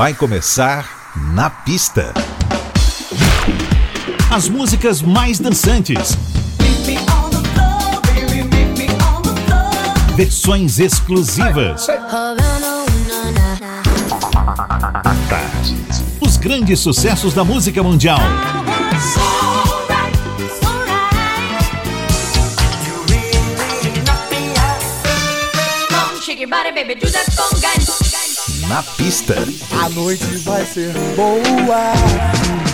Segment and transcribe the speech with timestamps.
[0.00, 2.14] Vai começar na pista.
[4.30, 6.16] As músicas mais dançantes.
[10.16, 11.86] Versões exclusivas.
[16.18, 18.20] Os grandes sucessos da música mundial.
[28.70, 29.34] Na pista.
[29.82, 32.69] A noite vai ser boa.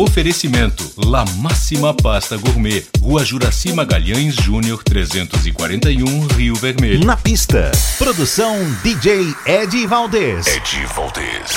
[0.00, 7.04] Oferecimento La Máxima Pasta Gourmet, Rua Juraci Magalhães Júnior 341, Rio Vermelho.
[7.04, 7.70] Na pista.
[7.98, 10.46] Produção DJ Ed Valdez.
[10.46, 11.52] Ed Valdez.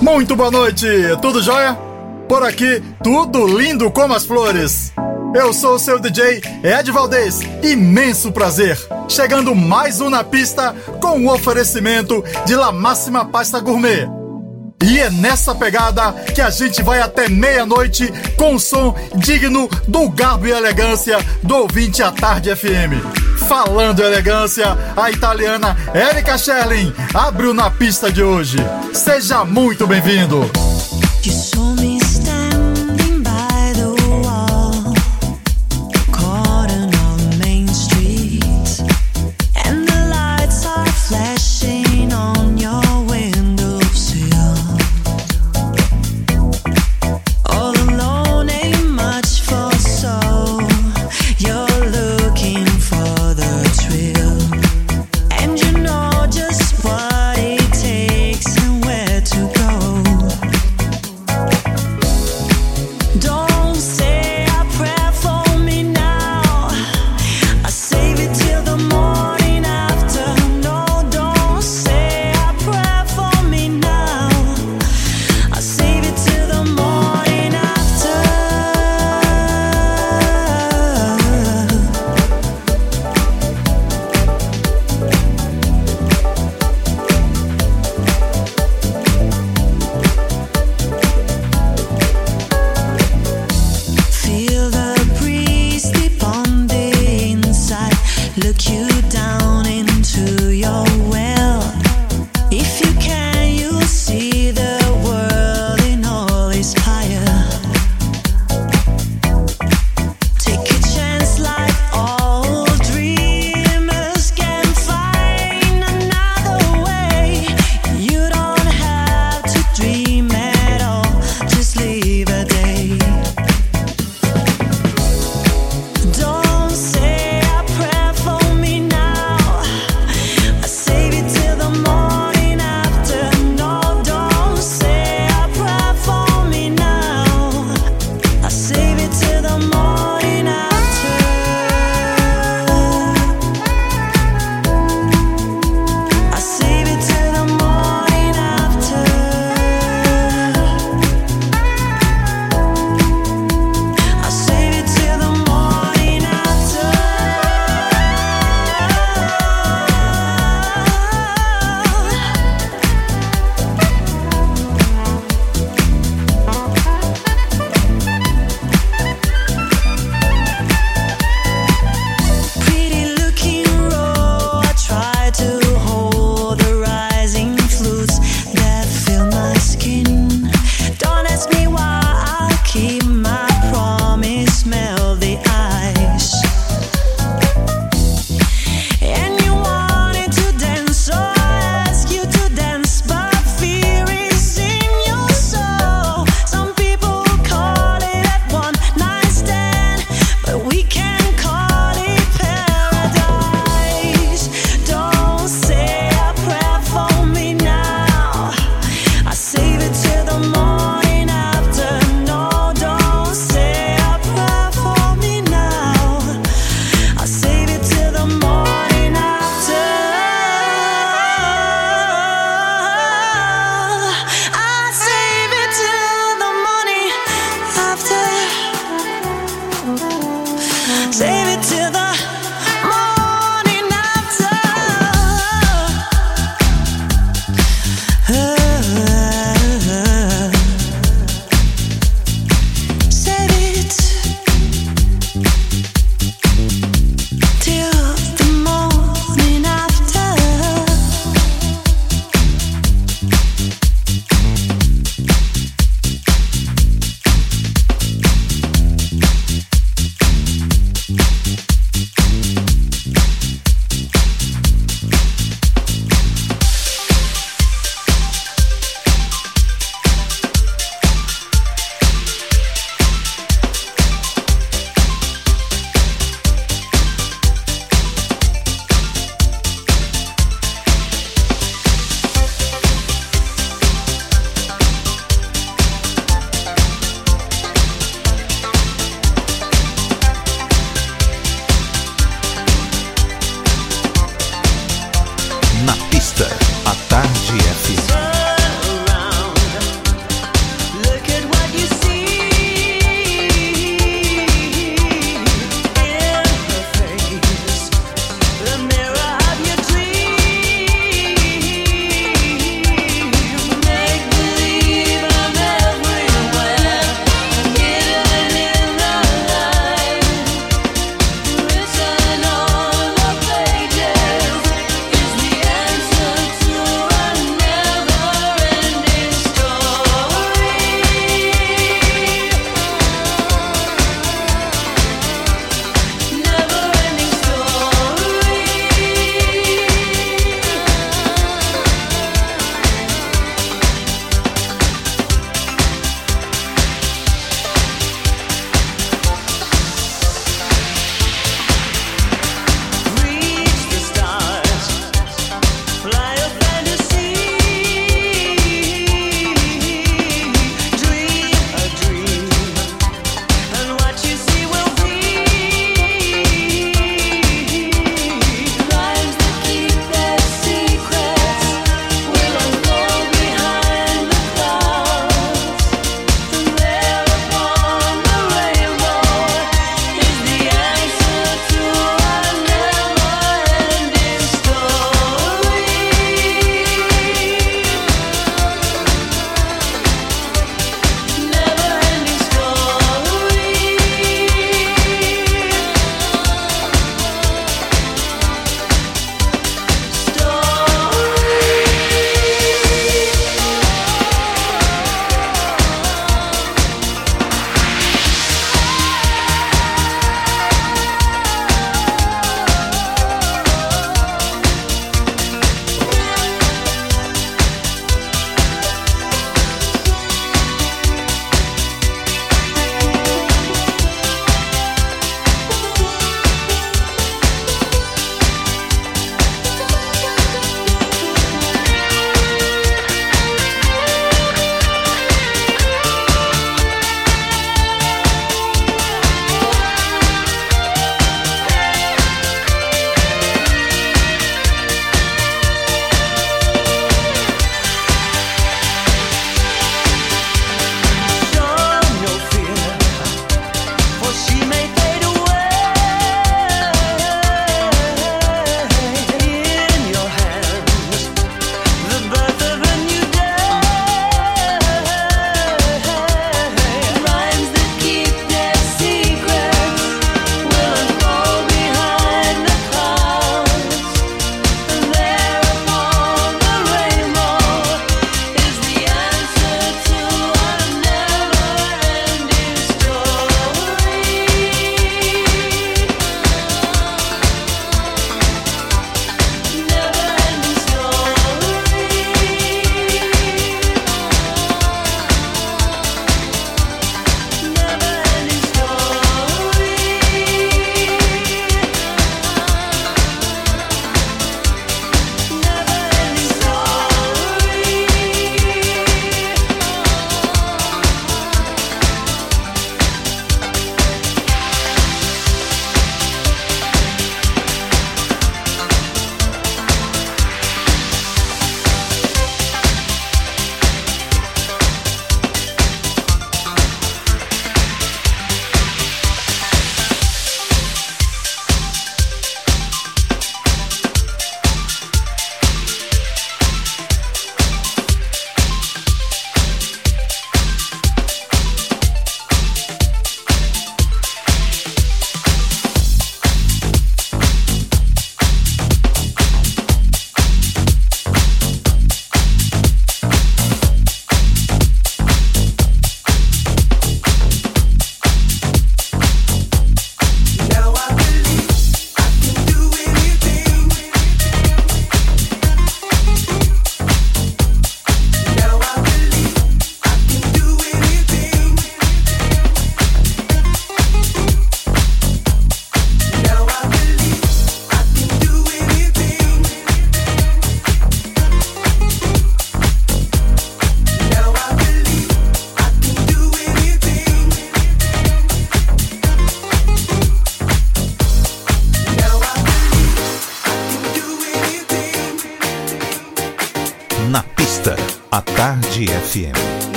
[0.00, 0.84] Muito boa noite,
[1.20, 1.78] tudo jóia?
[2.28, 4.92] Por aqui, tudo lindo como as flores.
[5.36, 8.76] Eu sou o seu DJ Ed Valdez, imenso prazer.
[9.08, 14.21] Chegando mais um na pista com o oferecimento de La Máxima Pasta Gourmet.
[14.82, 20.08] E é nessa pegada que a gente vai até meia-noite com o som digno do
[20.08, 23.00] garbo e elegância do ouvinte à tarde FM.
[23.48, 28.58] Falando elegância, a italiana Erika Sherlin abriu na pista de hoje.
[28.92, 30.50] Seja muito bem-vindo.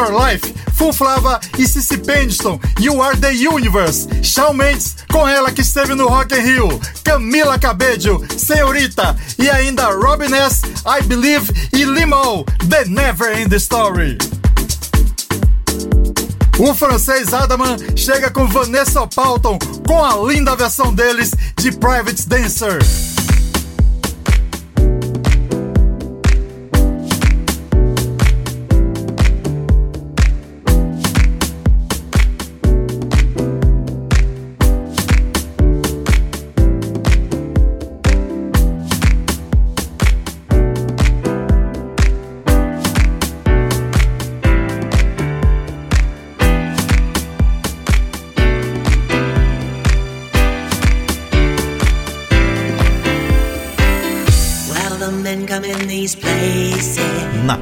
[0.00, 5.52] Your Life, Full Flava e Cici Pendleton, You Are The Universe, Shawn Mendes, com ela
[5.52, 11.52] que esteve no Rock in Rio, Camila Cabello, Senhorita e ainda Robin S., I Believe
[11.74, 14.16] e Limão, The Never End Story.
[16.58, 22.78] O francês Adaman chega com Vanessa Palton com a linda versão deles de Private Dancer.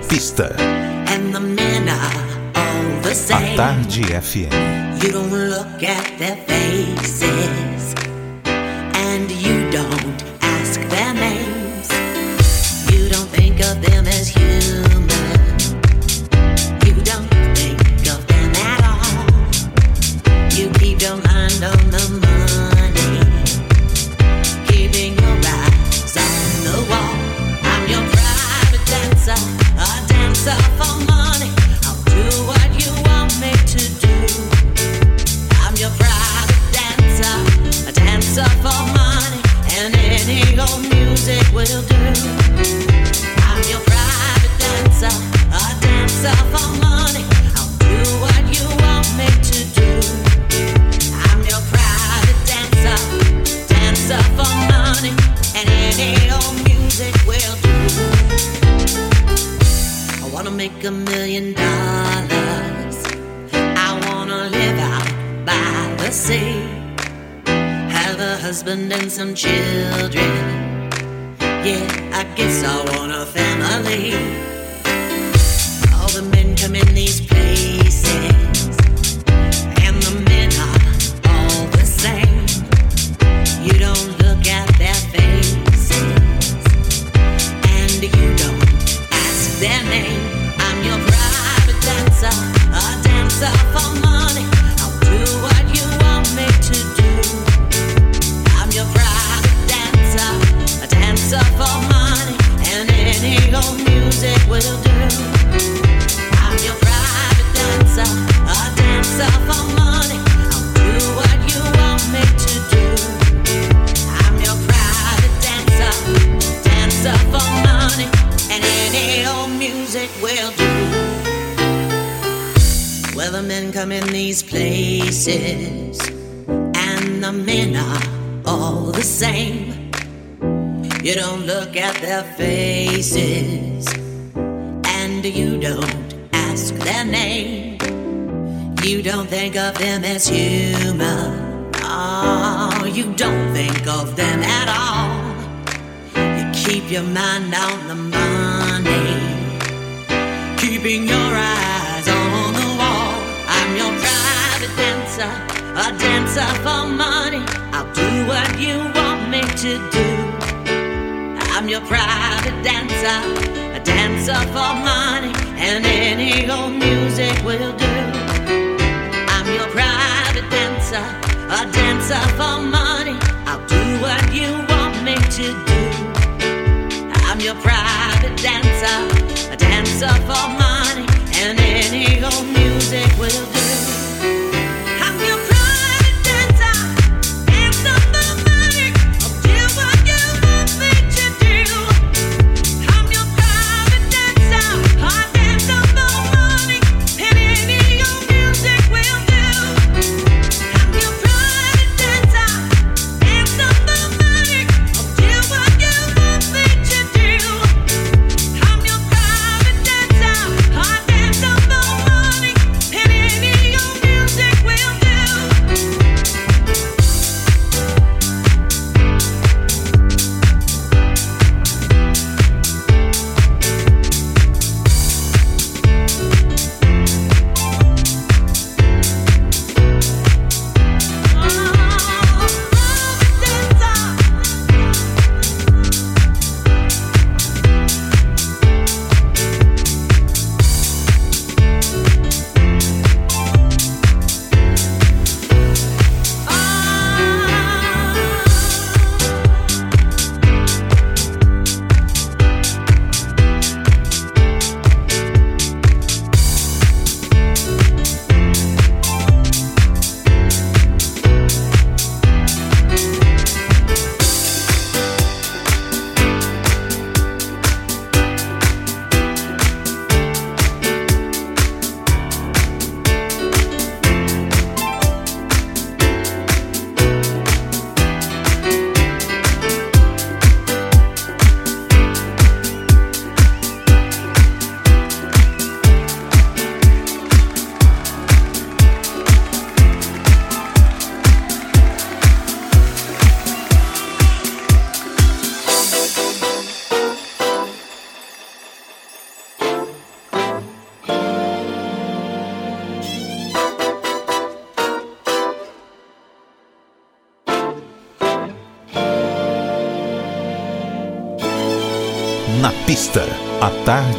[0.09, 0.55] pista.
[3.31, 5.03] A Tarde FM.
[5.03, 7.68] You don't look at their faces.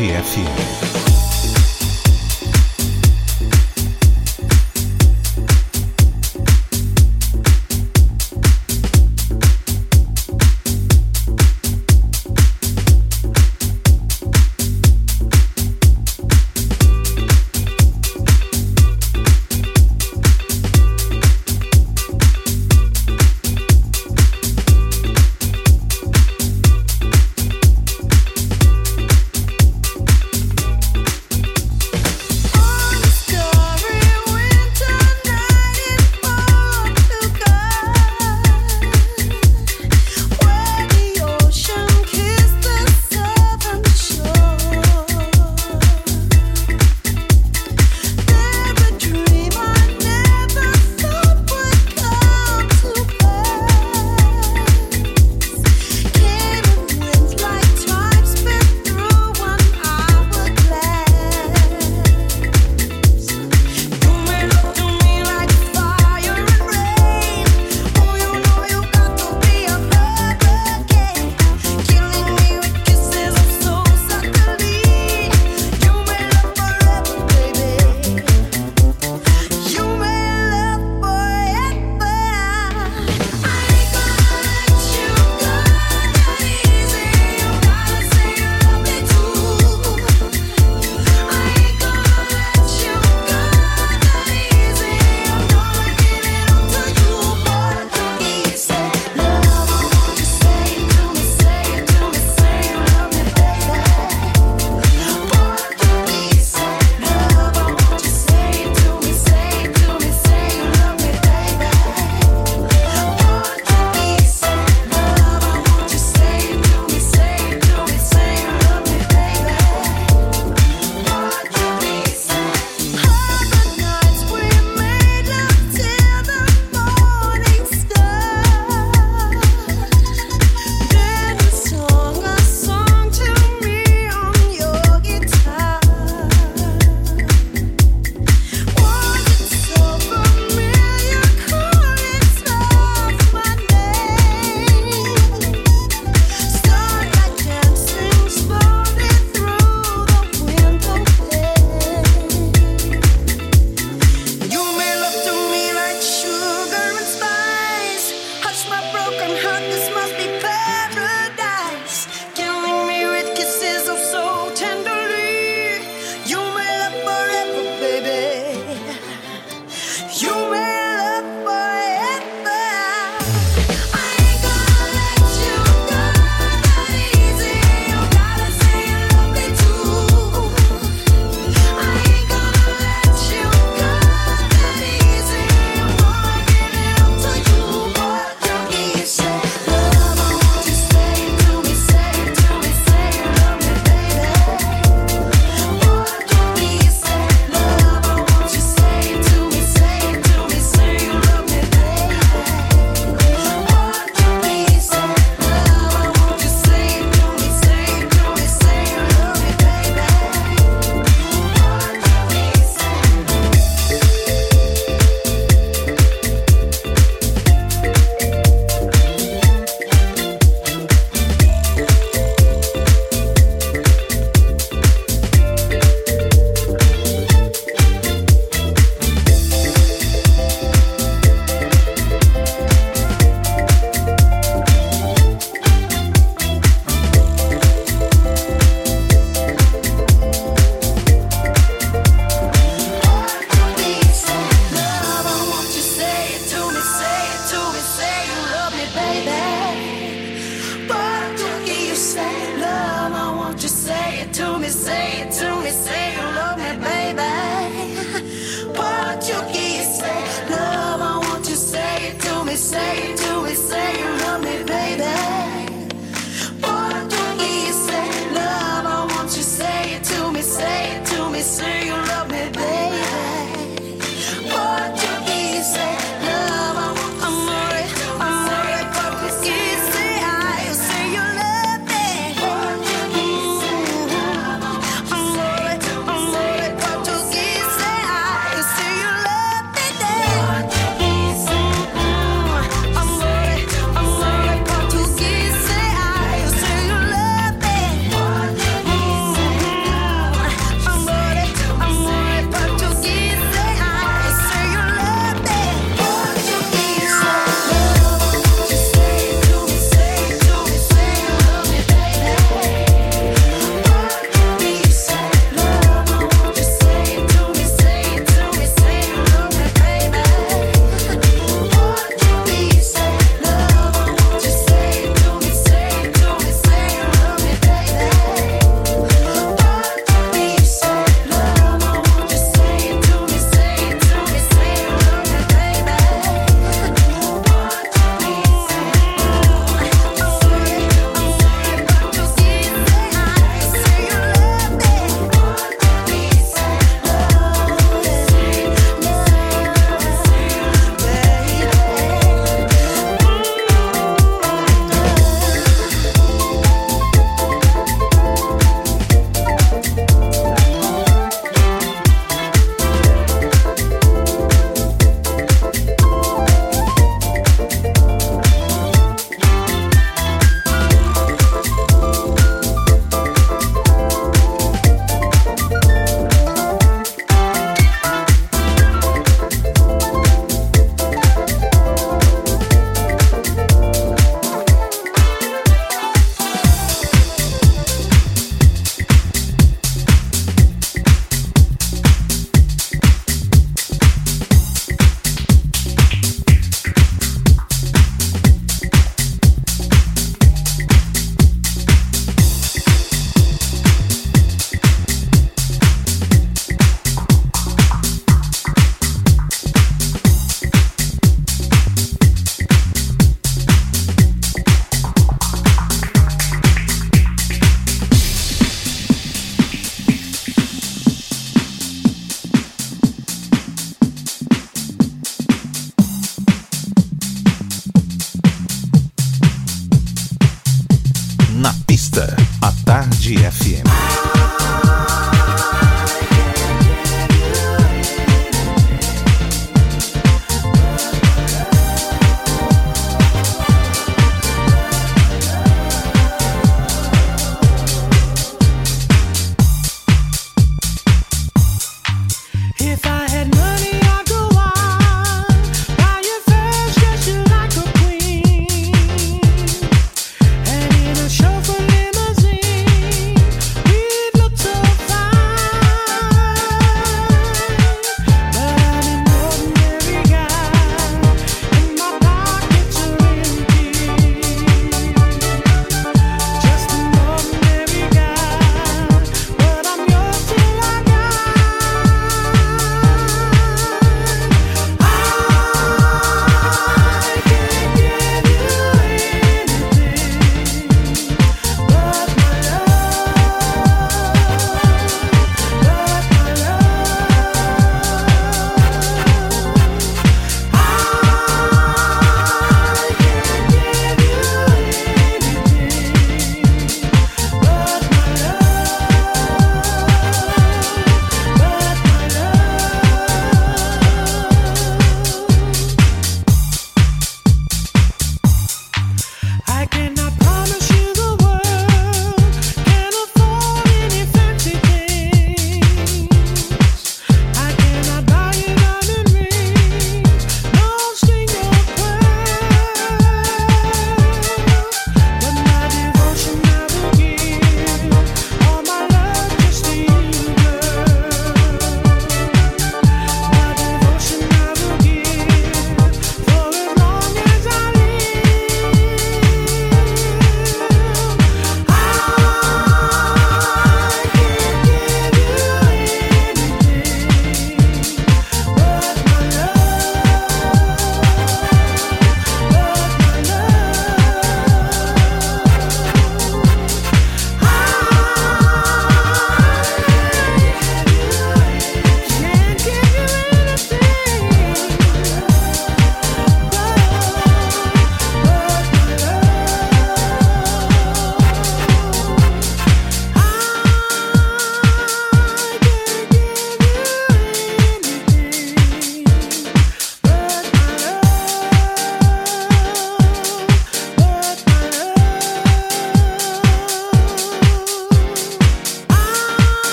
[0.00, 0.89] Tarde FM.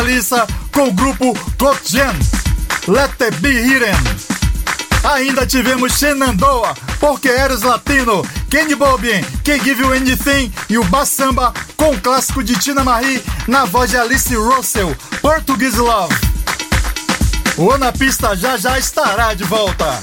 [0.00, 2.14] Lissa com o grupo Got Jam.
[2.88, 3.94] Let the be hidden.
[5.04, 11.52] Ainda tivemos Shenandoah, Porque Eres Latino, Kenny Bobien, Can Give You Anything e o Bassamba
[11.76, 16.14] com o clássico de Tina Marie na voz de Alice Russell, Portuguese Love.
[17.56, 20.00] O Na Pista já já estará de volta.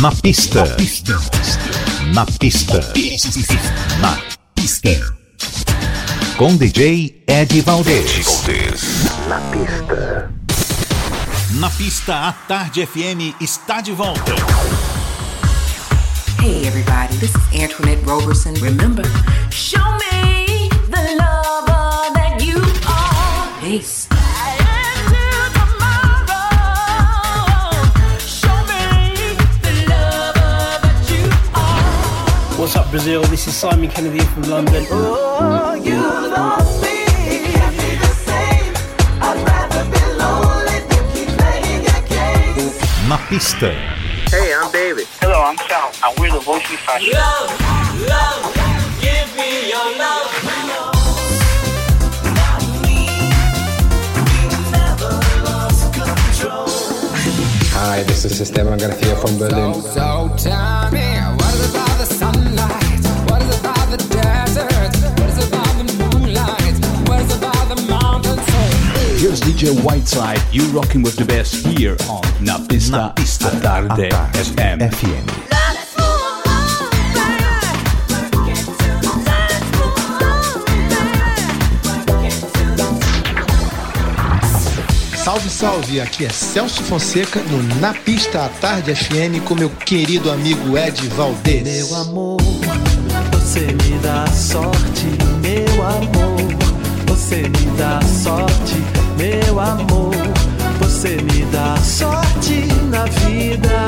[0.00, 0.64] Na pista.
[2.12, 2.80] Na pista.
[4.02, 4.16] Na
[4.56, 5.17] pista.
[6.38, 8.44] Com DJ Ed Valdez.
[9.26, 10.30] Na pista.
[11.54, 14.32] Na pista, a Tarde FM está de volta.
[16.40, 18.54] Hey everybody, this is Antoinette Roberson.
[18.62, 19.02] Remember,
[32.88, 33.22] up, Brazil?
[33.24, 34.84] This is Simon Kennedy from London.
[43.08, 43.72] Na pista.
[44.30, 45.06] Hey, I'm David.
[45.20, 47.12] Hello, I'm Sal, and we're the Voice Fashion.
[47.12, 47.50] Love,
[48.06, 48.54] love,
[49.00, 50.28] give me your love.
[57.80, 59.80] Hi, this is Esteban Garcia from Berlin.
[59.82, 60.90] So tell
[70.08, 74.10] Whiteside, you rocking with the best here on Na Pista, Na pista, a Tarde a
[74.10, 74.78] Tarde FM.
[74.78, 75.57] FM.
[85.38, 86.00] Salve, salve!
[86.00, 91.06] Aqui é Celso Fonseca no Na Pista à Tarde FM com meu querido amigo Ed
[91.08, 91.62] Valdez.
[91.62, 92.40] Meu amor,
[93.32, 95.06] você me dá sorte,
[95.40, 97.06] meu amor.
[97.06, 98.74] Você me dá sorte,
[99.16, 100.14] meu amor.
[100.80, 103.78] Você me dá sorte na vida.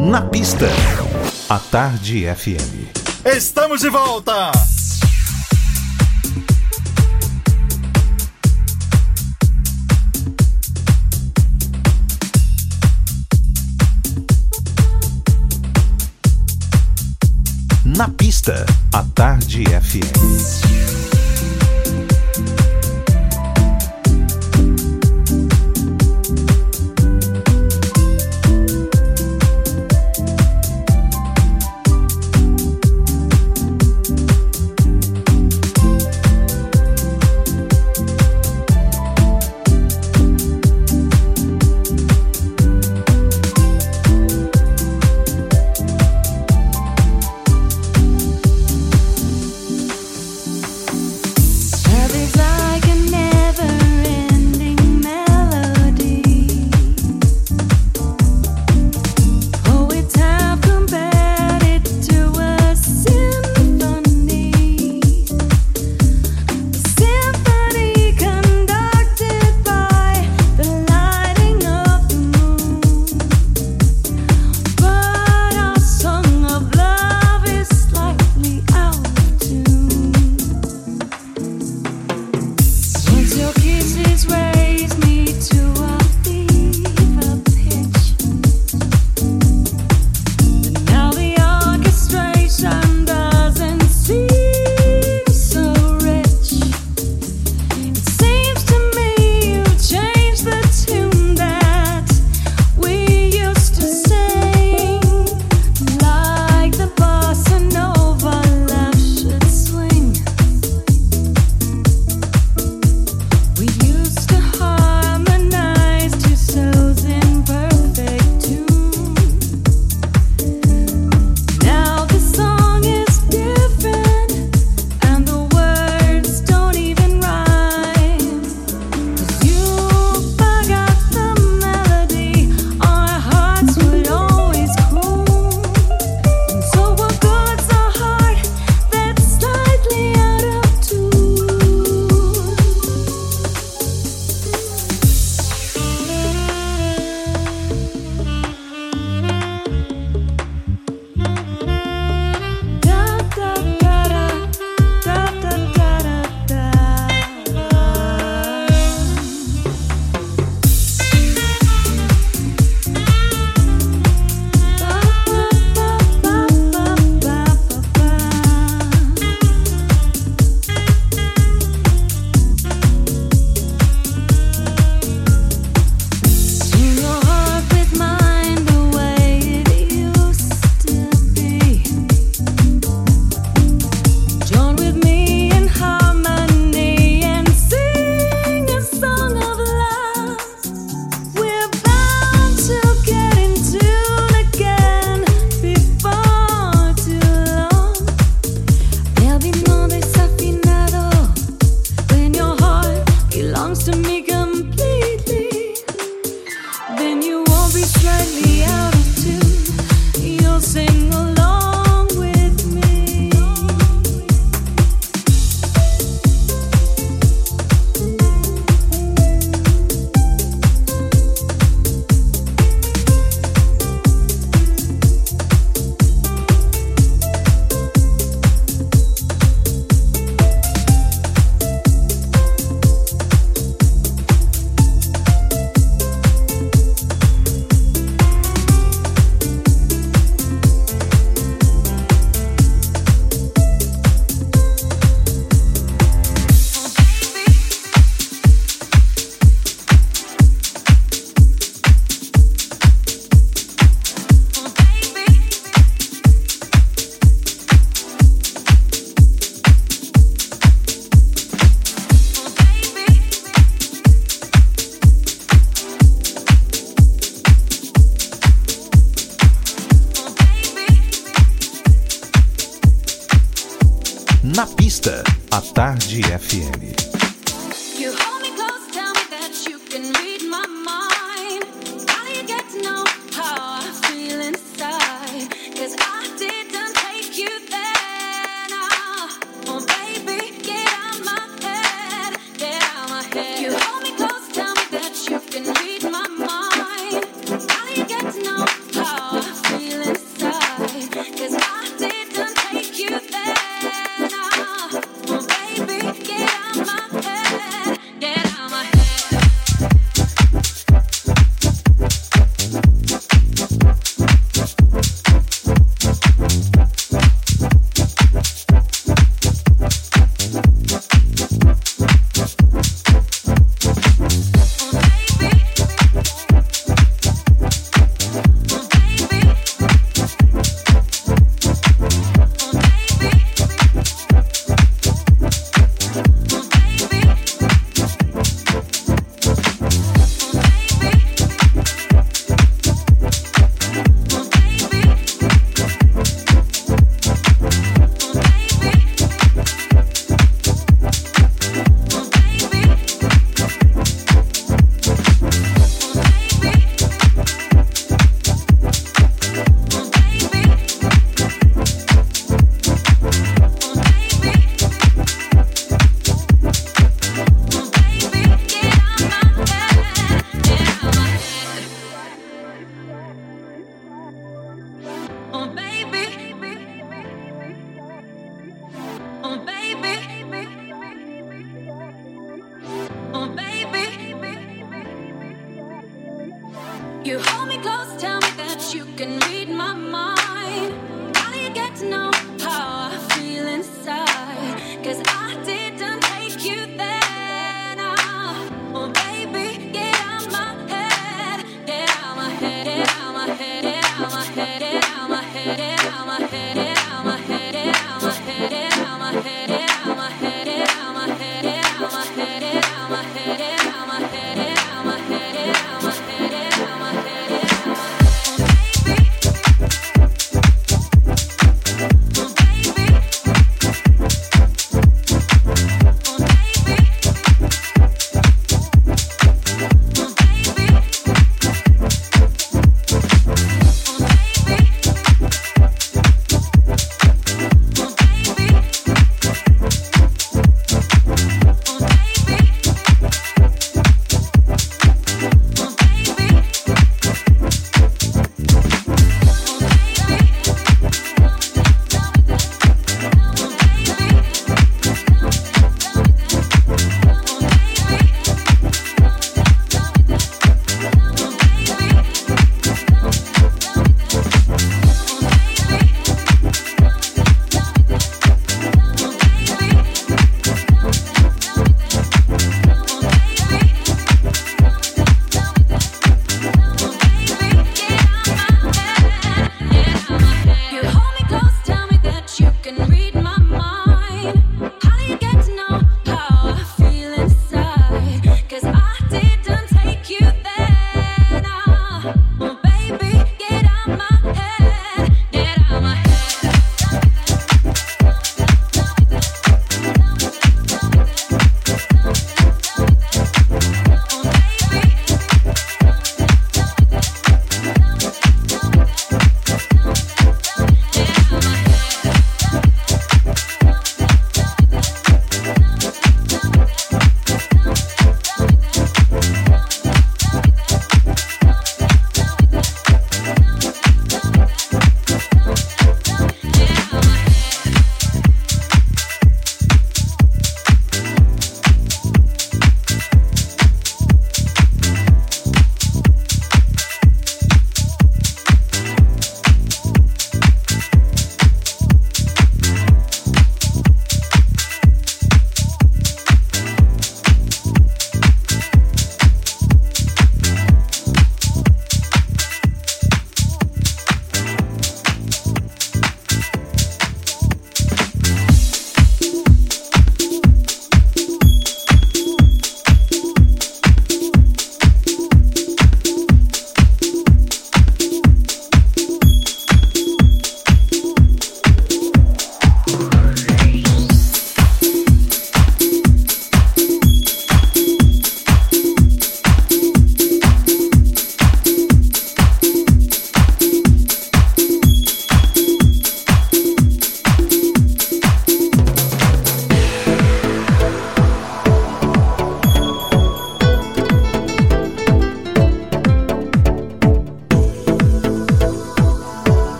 [0.00, 0.68] Na pista,
[1.48, 2.92] a Tarde FM.
[3.24, 4.73] Estamos de volta!
[17.96, 20.93] Na pista, a Tarde FM.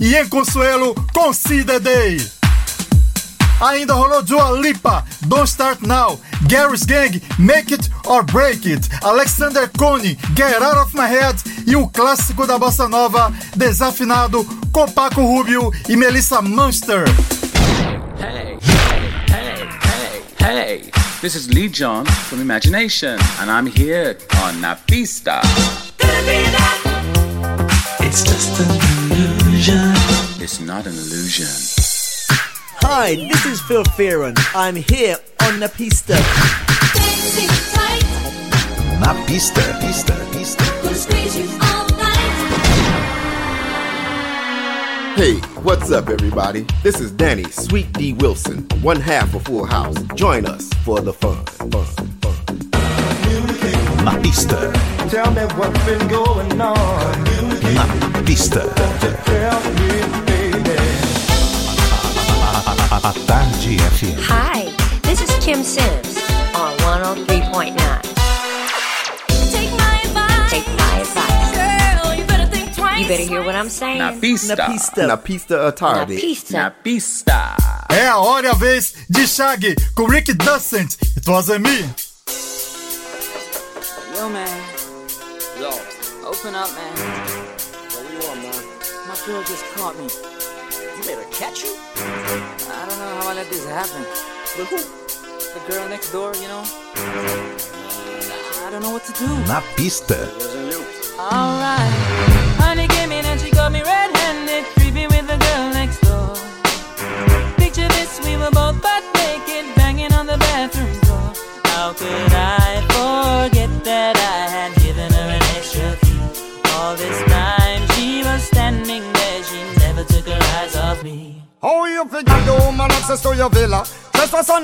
[0.00, 2.38] E em Consuelo com Cida Day.
[3.60, 9.68] Ainda rolou Dua Lipa, Don't Start Now, Gary's Gang, Make It or Break It, Alexander
[9.76, 15.22] Coney, Get Out of My Head e o clássico da bossa nova, Desafinado, com Paco
[15.22, 17.04] Rubio e Melissa Munster.
[18.20, 18.58] Hey,
[19.28, 19.68] hey,
[20.40, 20.90] hey, hey.
[21.20, 24.76] This is Lee John from Imagination, and I'm here on Na
[30.50, 31.44] It's not an illusion.
[32.80, 34.34] Hi, this is Phil Fearon.
[34.54, 36.14] I'm here on the pista.
[38.98, 40.64] Na pista, pista, pista.
[45.16, 46.64] Hey, what's up, everybody?
[46.82, 50.00] This is Danny Sweet D Wilson, one half of Full House.
[50.14, 51.44] Join us for the fun.
[51.44, 51.68] fun,
[52.22, 52.36] fun.
[54.02, 54.72] Na pista,
[55.10, 57.24] Tell me what's been going on.
[57.74, 58.64] na pista.
[59.26, 60.27] Tell me,
[63.68, 64.16] a, a Tarde FM.
[64.28, 64.64] Hi,
[65.02, 66.16] this is Kim Sims
[66.54, 67.76] on 103.9.
[69.52, 70.50] Take my advice.
[70.50, 71.52] Take my advice.
[71.54, 73.00] Girl, you better think twice.
[73.00, 73.98] You better hear what I'm saying.
[73.98, 74.56] Na pista.
[74.56, 75.06] Na pista.
[75.06, 76.14] Na pista à tarde.
[76.14, 76.52] Na pista.
[76.52, 77.56] Na pista.
[77.90, 80.96] É a hora e a vez de Shaggy com Rick Dussent.
[81.16, 81.84] It wasn't me.
[84.16, 84.48] Yo, man.
[85.60, 85.70] Yo.
[86.26, 86.92] Open up, man.
[87.92, 88.64] What do you want, man?
[89.06, 90.37] My girl just caught me.
[90.98, 91.76] You made her catch you?
[91.96, 94.02] I don't know how I let this happen.
[94.58, 94.78] With who?
[95.54, 96.64] The girl next door, you know?
[98.66, 99.28] I don't know what to do.
[99.46, 100.18] Na pista.
[101.20, 101.47] Oh,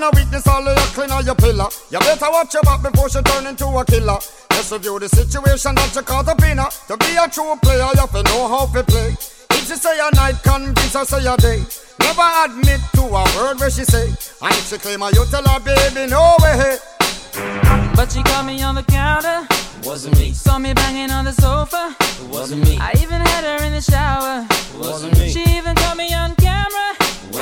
[0.05, 1.69] a witness, all of your clean on your pillar.
[1.91, 4.19] You better watch your back before she turn into a killer.
[4.51, 6.69] Let's review the situation that you caught up in her.
[6.89, 9.17] To be a true player, you have to know how to play.
[9.51, 11.65] If she say a night, convince her say a day.
[12.01, 14.09] Never admit to a word where she say.
[14.43, 16.77] And if she claim her, you tell her, baby, no way.
[17.97, 19.47] But she caught me on the counter.
[19.85, 20.33] Wasn't me.
[20.33, 21.95] Saw me banging on the sofa.
[22.01, 22.79] It wasn't me.
[22.81, 24.47] I even had her in the shower.
[24.79, 25.31] Wasn't me.
[25.31, 26.44] She even caught me on camera.
[26.44, 26.44] It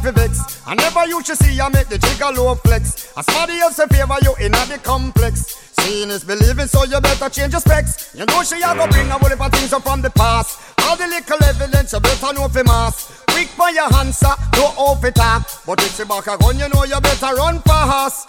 [0.00, 0.62] vex.
[0.66, 3.12] I never used to see her make the jigger low flex.
[3.16, 5.58] As somebody else in favor you in the complex.
[5.82, 8.14] Seeing is believing, so you better change your specs.
[8.14, 10.60] You know she a go bring a whole heap of things up from the past.
[10.82, 13.21] All the little evidence you better know for mass.
[13.32, 15.48] Quick for your answer, no off it talk.
[15.66, 18.28] But if she back a gun, you know you better run fast.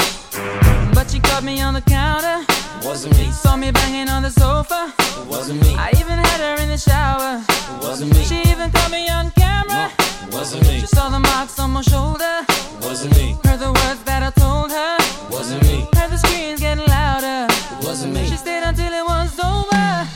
[0.95, 2.45] But she caught me on the counter.
[2.49, 3.29] It wasn't me.
[3.31, 4.93] Saw me banging on the sofa.
[4.99, 5.75] It wasn't me.
[5.75, 7.43] I even had her in the shower.
[7.49, 8.23] It wasn't me.
[8.23, 9.91] She even caught me on camera.
[9.99, 10.79] It wasn't me.
[10.79, 12.45] She saw the marks on my shoulder.
[12.47, 13.35] It wasn't me.
[13.43, 14.97] Heard the words that I told her.
[14.99, 15.87] It wasn't me.
[15.95, 17.47] Heard the screams getting louder.
[17.51, 18.25] It wasn't me.
[18.25, 20.12] She stayed until it was over.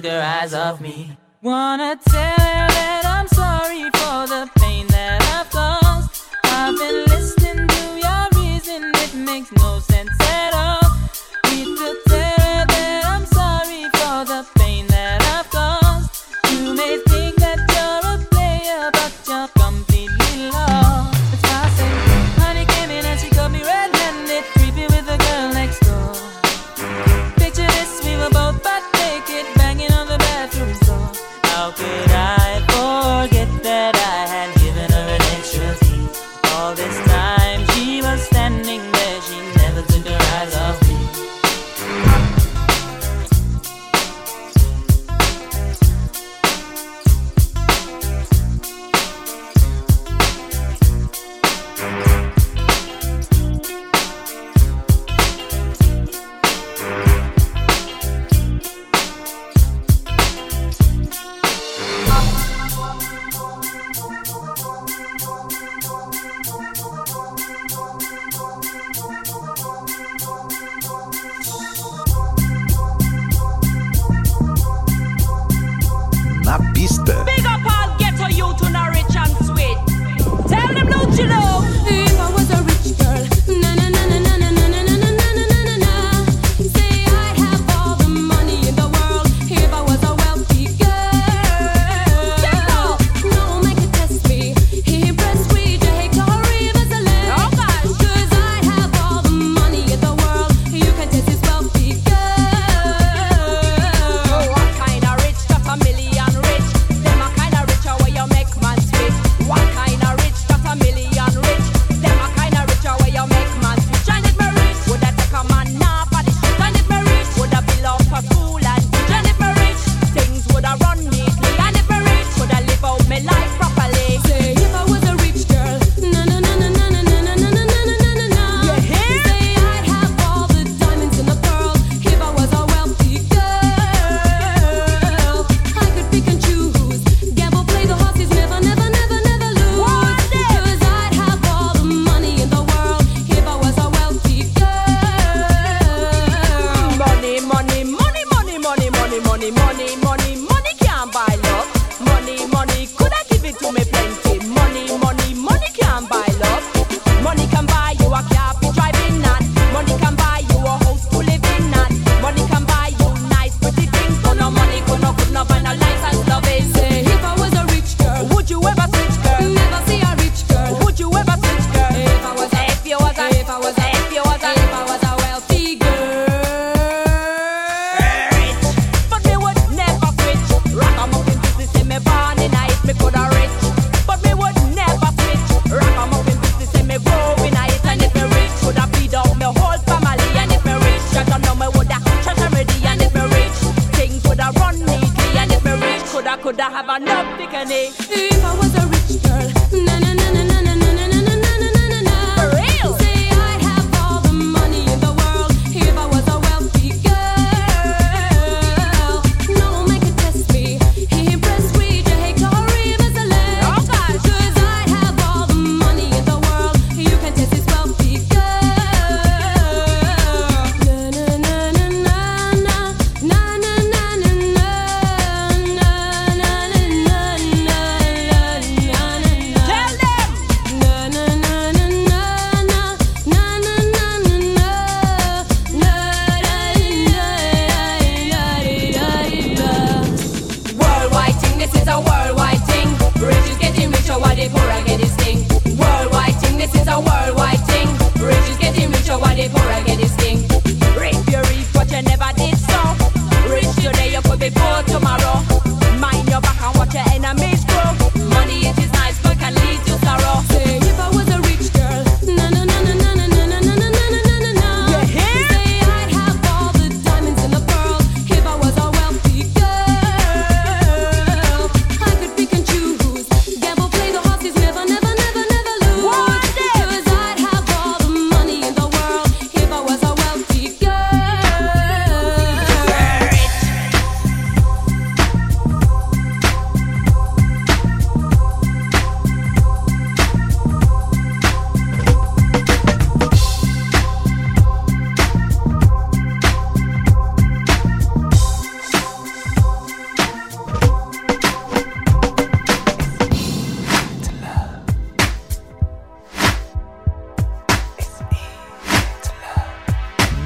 [0.00, 1.16] Took her eyes off me.
[1.42, 3.07] Wanna tell her that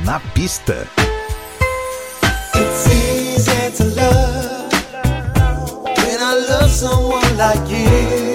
[0.05, 0.87] na pista.
[2.55, 4.73] It's easy to love
[6.05, 8.32] when I love someone like you.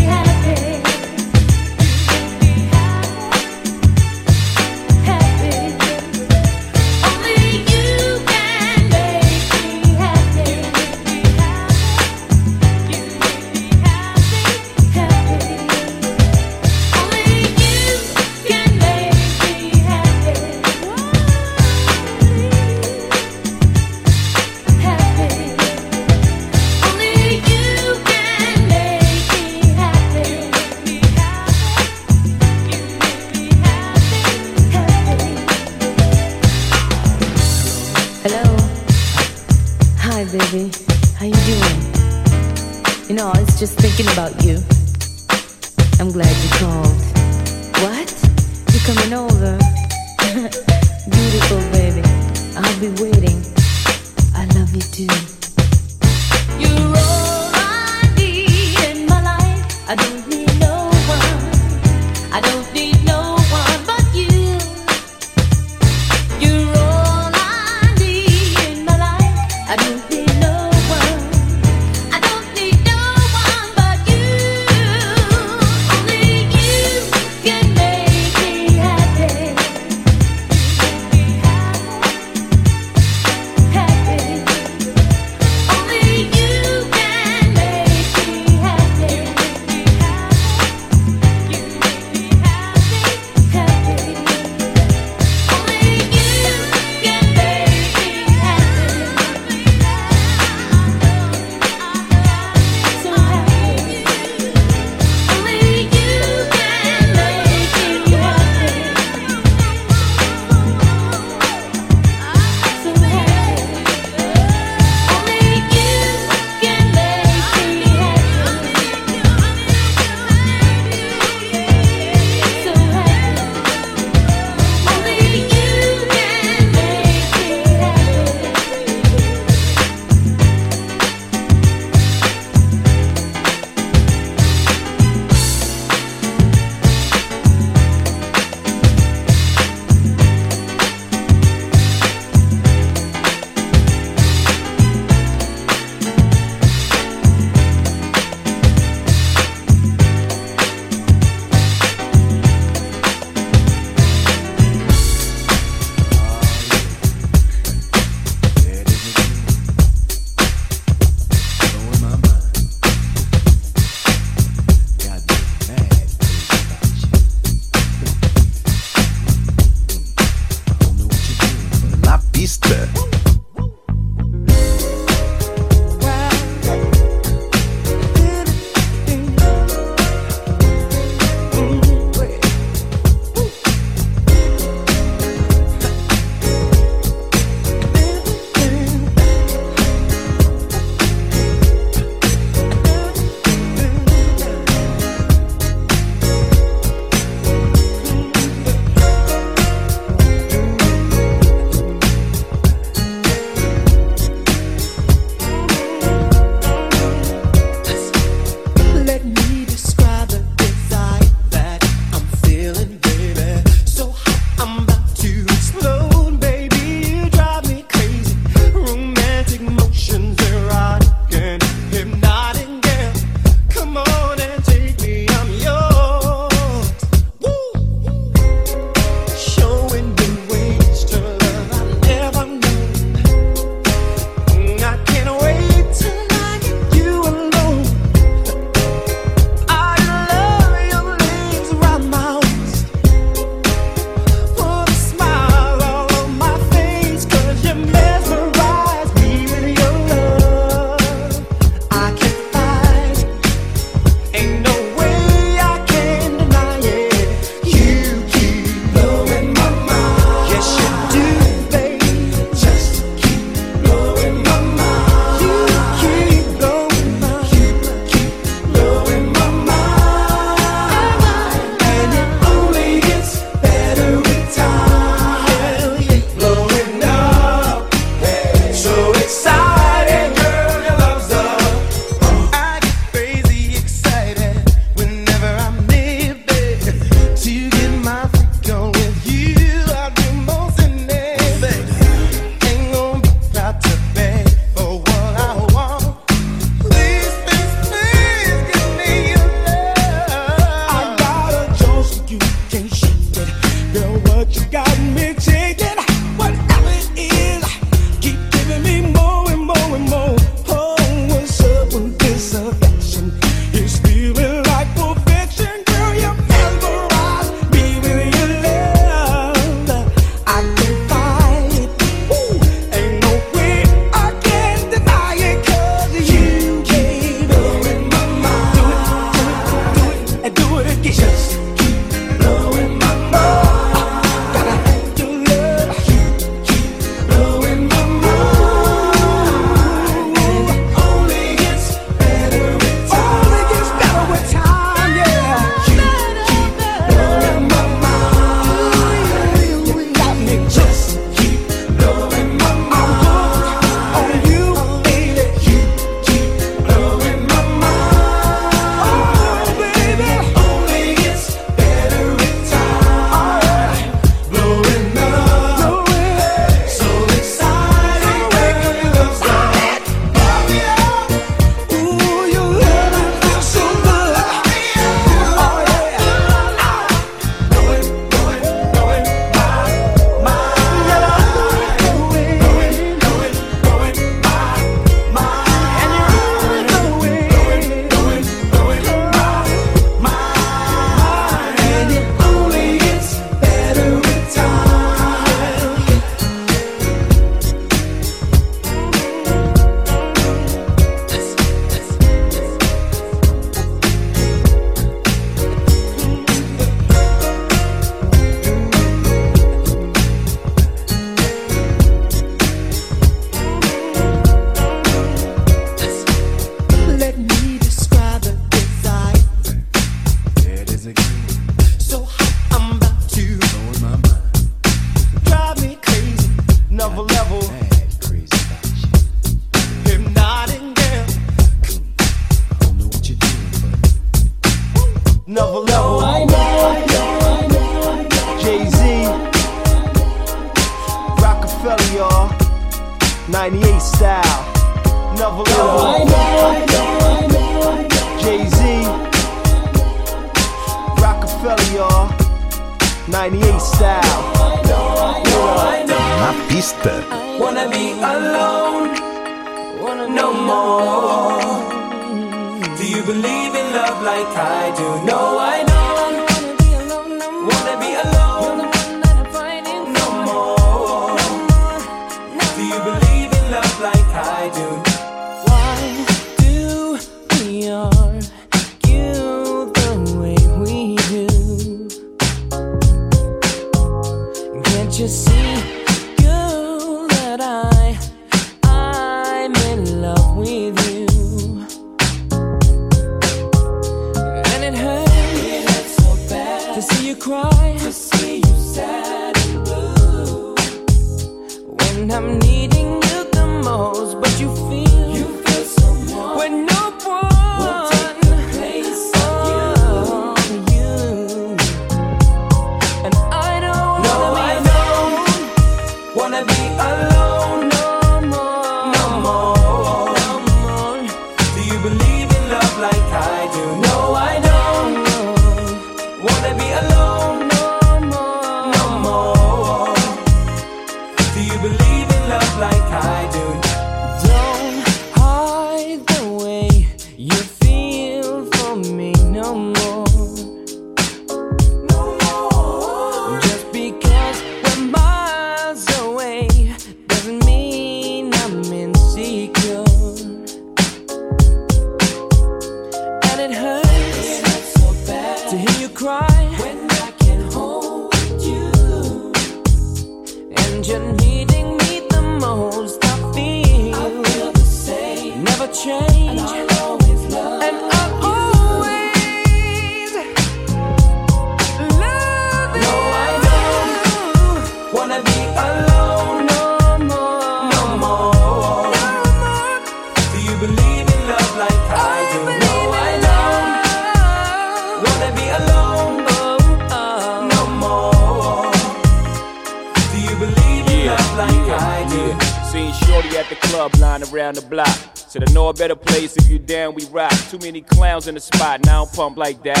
[597.71, 600.00] Too many clowns in the spot, now I pump like that.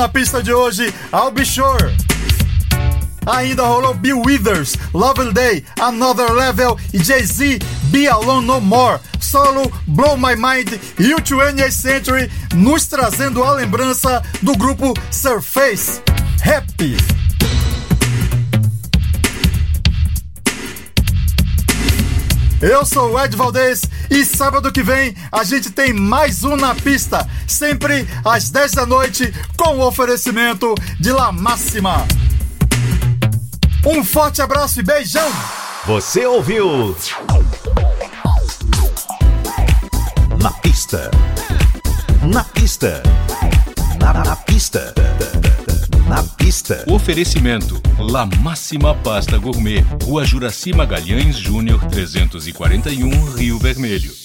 [0.00, 1.94] Na pista de hoje, I'll Be Sure.
[3.26, 7.58] Ainda rolou Bill Withers, Lovely Day, Another Level e Jay-Z,
[7.90, 13.52] Be Alone No More, solo Blow My Mind e o 20th Century nos trazendo a
[13.52, 16.00] lembrança do grupo Surface,
[16.42, 16.96] Happy.
[22.62, 26.74] Eu sou o Ed Valdez e sábado que vem a gente tem mais um na
[26.74, 32.06] pista, sempre às 10 da noite, com o oferecimento de La Máxima.
[33.84, 35.30] Um forte abraço e beijão!
[35.86, 36.96] Você ouviu?
[40.40, 41.10] Na pista.
[42.22, 43.02] Na pista.
[44.00, 44.94] Na, na pista.
[46.08, 46.84] Na pista.
[46.88, 54.19] Oferecimento: La Máxima Pasta Gourmet, Rua Juraci Magalhães Júnior 341, Rio Vermelho.